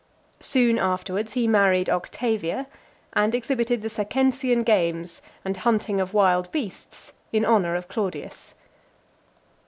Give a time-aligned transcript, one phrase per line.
[0.39, 2.65] Soon afterwards, he married Octavia,
[3.13, 8.55] and exhibited the Circensian games, and hunting of wild beasts, in honour of Claudius.